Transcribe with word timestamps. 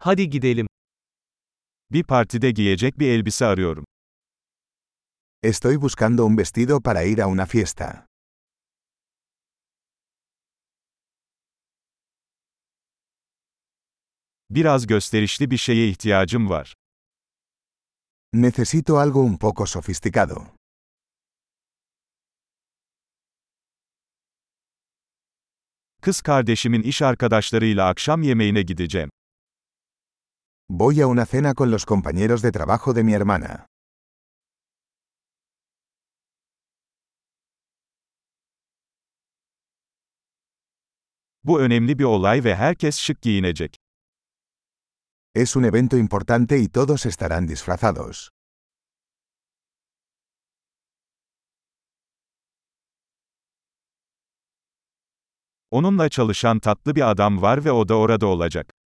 Hadi 0.00 0.30
gidelim. 0.30 0.66
Bir 1.90 2.04
partide 2.04 2.50
giyecek 2.50 2.98
bir 2.98 3.08
elbise 3.08 3.46
arıyorum. 3.46 3.84
Estoy 5.42 5.80
buscando 5.80 6.24
un 6.24 6.38
vestido 6.38 6.82
para 6.82 7.02
ir 7.02 7.18
a 7.18 7.28
una 7.28 7.46
fiesta. 7.46 8.06
Biraz 14.50 14.86
gösterişli 14.86 15.50
bir 15.50 15.56
şeye 15.56 15.88
ihtiyacım 15.88 16.50
var. 16.50 16.74
Necesito 18.32 18.98
algo 18.98 19.20
un 19.20 19.36
poco 19.36 19.66
sofisticado. 19.66 20.46
Kız 26.02 26.20
kardeşimin 26.20 26.82
iş 26.82 27.02
arkadaşlarıyla 27.02 27.88
akşam 27.88 28.22
yemeğine 28.22 28.62
gideceğim. 28.62 29.10
Voy 30.70 31.00
a 31.00 31.06
una 31.06 31.24
cena 31.24 31.54
con 31.54 31.70
los 31.70 31.86
compañeros 31.86 32.42
de 32.42 32.52
trabajo 32.52 32.92
de 32.92 33.02
mi 33.02 33.14
hermana. 33.14 33.66
Bu 41.44 41.60
önemli 41.60 41.98
bir 41.98 42.04
olay 42.04 42.44
ve 42.44 42.54
herkes 42.54 42.98
şık 42.98 43.22
giyinecek. 43.22 43.76
Es 45.34 45.56
un 45.56 45.64
evento 45.64 45.96
importante 45.96 46.58
y 46.58 46.68
todos 46.68 47.06
estarán 47.06 47.48
disfrazados. 47.48 48.28
Onunla 55.70 56.08
çalışan 56.08 56.58
tatlı 56.58 56.96
bir 56.96 57.10
adam 57.10 57.42
var 57.42 57.64
ve 57.64 57.72
o 57.72 57.88
da 57.88 57.94
orada 57.94 58.26
olacak. 58.26 58.77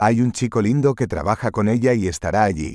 Hay 0.00 0.20
un 0.20 0.30
chico 0.30 0.62
lindo 0.62 0.94
que 0.94 1.08
trabaja 1.08 1.50
con 1.50 1.68
ella 1.68 1.92
y 1.92 2.06
estará 2.06 2.44
allí. 2.44 2.74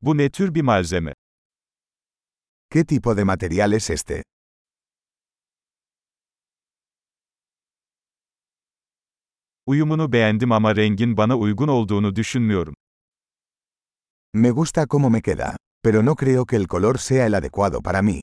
Bu 0.00 0.14
ne 0.16 0.28
tür 0.30 0.54
bir 0.54 0.62
malzeme? 0.62 1.12
¿Qué 2.68 2.84
tipo 2.84 3.14
de 3.14 3.24
material 3.24 3.72
es 3.74 3.90
este? 3.90 4.22
Uyumunu 9.66 10.12
beğendim 10.12 10.52
ama 10.52 10.76
rengin 10.76 11.16
bana 11.16 11.36
uygun 11.36 11.68
olduğunu 11.68 12.16
düşünmüyorum. 12.16 12.74
Me 14.34 14.50
gusta 14.50 14.86
cómo 14.86 15.10
me 15.10 15.22
queda, 15.22 15.56
pero 15.82 16.02
no 16.02 16.16
creo 16.16 16.46
que 16.46 16.56
el 16.56 16.66
color 16.66 16.98
sea 16.98 17.26
el 17.26 17.34
adecuado 17.34 17.82
para 17.82 18.02
mí. 18.02 18.20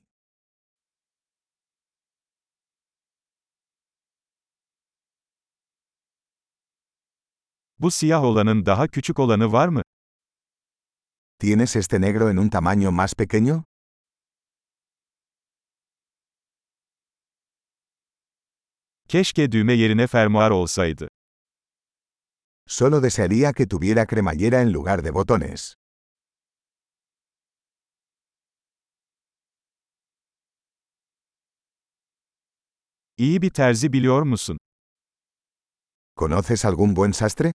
Bu 7.80 7.90
siyah 7.90 8.24
olanın 8.24 8.66
daha 8.66 8.88
küçük 8.88 9.18
olanı 9.18 9.52
var 9.52 9.68
mı? 9.68 9.82
¿Tienes 11.38 11.76
este 11.76 12.00
negro 12.00 12.30
en 12.30 12.36
un 12.36 12.48
tamaño 12.50 12.90
más 12.92 13.14
pequeño? 13.14 13.64
Keşke 19.08 19.52
düğme 19.52 19.72
yerine 19.72 20.06
fermuar 20.06 20.50
olsaydı. 20.50 21.08
Solo 22.66 23.02
desearía 23.02 23.52
que 23.52 23.68
tuviera 23.68 24.06
cremallera 24.06 24.60
en 24.60 24.72
lugar 24.72 25.04
de 25.04 25.14
botones. 25.14 25.74
İyi 33.16 33.42
bir 33.42 33.50
terzi 33.50 33.92
biliyor 33.92 34.22
musun? 34.22 34.58
¿Conoces 36.16 36.64
algún 36.64 36.96
buen 36.96 37.12
sastre? 37.12 37.52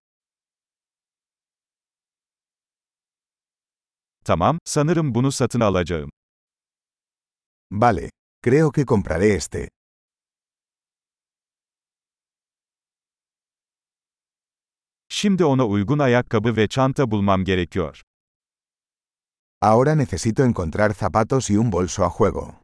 Tamam, 4.26 4.58
sanırım 4.64 5.14
bunu 5.14 5.32
satın 5.32 5.60
alacağım. 5.60 6.10
Vale, 7.70 8.10
creo 8.44 8.72
que 8.72 8.84
compraré 8.84 9.24
este. 9.24 9.68
Şimdi 15.08 15.44
ona 15.44 15.66
uygun 15.66 15.98
ayakkabı 15.98 16.56
ve 16.56 16.68
çanta 16.68 17.10
bulmam 17.10 17.44
gerekiyor. 17.44 18.02
Ahora 19.60 19.94
necesito 19.94 20.44
encontrar 20.44 20.90
zapatos 20.94 21.50
y 21.50 21.58
un 21.58 21.72
bolso 21.72 22.04
a 22.04 22.10
juego. 22.18 22.54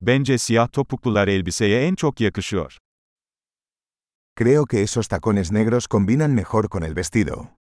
Bence 0.00 0.38
siyah 0.38 0.72
topuklular 0.72 1.28
elbiseye 1.28 1.86
en 1.86 1.94
çok 1.94 2.20
yakışıyor. 2.20 2.81
Creo 4.42 4.66
que 4.66 4.82
esos 4.82 5.06
tacones 5.06 5.52
negros 5.52 5.86
combinan 5.86 6.34
mejor 6.34 6.68
con 6.68 6.82
el 6.82 6.94
vestido. 6.94 7.56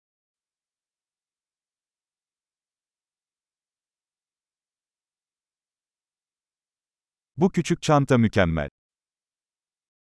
Bu 7.38 7.52
küçük 7.52 7.82
çanta 7.82 8.18
mükemmel. 8.18 8.70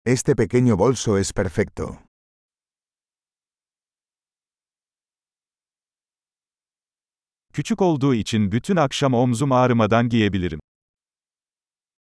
Este 0.05 0.33
pequeño 0.33 0.79
bolso 0.79 1.17
es 1.19 1.31
perfecto. 1.33 1.99
Küçük 7.53 7.81
olduğu 7.81 8.15
için 8.15 8.51
bütün 8.51 8.75
akşam 8.75 9.13
omzum 9.13 9.51
ağrımadan 9.51 10.09
giyebilirim. 10.09 10.59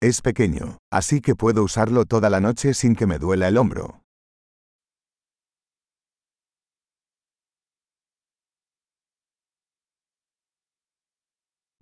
Es 0.01 0.21
pequeño, 0.21 0.77
así 0.91 1.21
que 1.21 1.35
puedo 1.35 1.63
usarlo 1.63 2.05
toda 2.05 2.31
la 2.31 2.39
noche 2.39 2.73
sin 2.73 2.95
que 2.95 3.05
me 3.05 3.21
duela 3.21 3.47
el 3.47 3.57
hombro. 3.57 4.02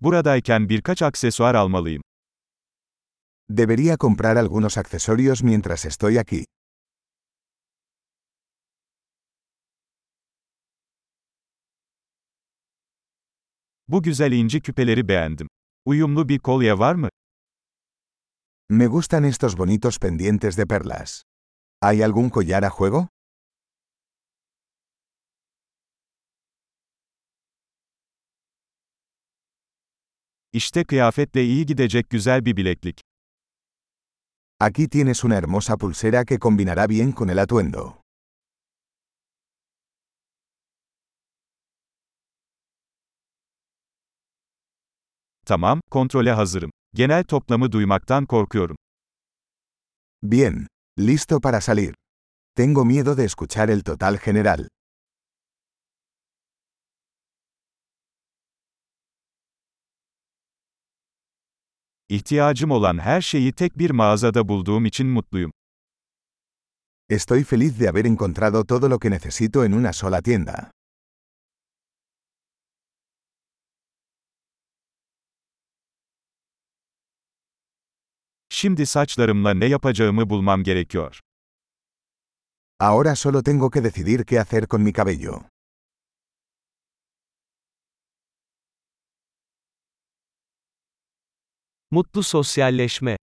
Buradayken 0.02 0.68
birkaç 0.68 1.02
aksesuar 1.02 1.54
almalıyım. 1.54 2.02
Debería 3.50 3.96
comprar 3.96 4.36
algunos 4.36 4.78
accesorios 4.78 5.42
mientras 5.42 5.86
estoy 5.86 6.18
aquí. 6.18 6.44
Bu 13.88 14.02
güzel 14.02 14.32
inci 14.32 14.60
küpeleri 14.60 15.08
beğendim. 15.08 15.48
Uyumlu 15.84 16.28
bir 16.28 16.38
kolye 16.38 16.78
var 16.78 16.94
mı? 16.94 17.08
Me 18.68 18.86
gustan 18.86 19.24
estos 19.24 19.58
bonitos 19.58 19.98
pendientes 19.98 20.56
de 20.56 20.66
perlas. 20.66 21.22
¿Hay 21.80 22.02
algún 22.02 22.30
collar 22.30 22.64
a 22.64 22.70
juego? 22.70 23.08
İşte 30.52 30.84
kıyafetle 30.84 31.44
iyi 31.44 31.66
gidecek 31.66 32.10
güzel 32.10 32.44
bir 32.44 32.56
bileklik. 32.56 33.00
Aquí 34.60 34.88
tienes 34.88 35.24
una 35.24 35.34
hermosa 35.34 35.76
pulsera 35.76 36.24
que 36.24 36.38
combinará 36.38 36.88
bien 36.88 37.12
con 37.12 37.28
el 37.28 37.38
atuendo. 37.38 37.94
Tamam, 45.46 45.80
kontrole 45.90 46.32
hazırım. 46.32 46.70
Genel 46.94 47.24
toplamı 47.24 47.72
duymaktan 47.72 48.26
korkuyorum. 48.26 48.76
Bien, 50.22 50.66
listo 50.98 51.40
para 51.40 51.60
salir. 51.60 51.94
Tengo 52.56 52.84
miedo 52.84 53.16
de 53.16 53.24
escuchar 53.24 53.68
el 53.68 53.82
total 53.82 54.18
general. 54.24 54.68
İhtiyacım 62.12 62.70
olan 62.70 62.98
her 62.98 63.20
şeyi 63.20 63.52
tek 63.52 63.78
bir 63.78 63.90
mağazada 63.90 64.48
bulduğum 64.48 64.84
için 64.84 65.06
mutluyum. 65.06 65.52
Estoy 67.08 67.44
feliz 67.44 67.80
de 67.80 67.86
haber 67.86 68.04
encontrado 68.04 68.66
todo 68.66 68.90
lo 68.90 68.98
que 68.98 69.10
necesito 69.10 69.64
en 69.64 69.72
una 69.72 69.92
sola 69.92 70.22
tienda. 70.22 70.70
Şimdi 78.48 78.86
saçlarımla 78.86 79.54
ne 79.54 79.66
yapacağımı 79.66 80.30
bulmam 80.30 80.62
gerekiyor. 80.62 81.20
Ahora 82.80 83.16
solo 83.16 83.42
tengo 83.42 83.70
que 83.70 83.84
decidir 83.84 84.24
qué 84.24 84.38
hacer 84.40 84.66
con 84.66 84.82
mi 84.82 84.92
cabello. 84.92 85.51
Mutlu 91.92 92.22
sosyalleşme. 92.22 93.16